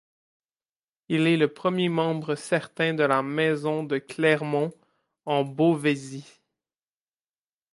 [1.09, 6.39] Il est le premier membre certain de la maison de Clermont-en-Beauvaisis.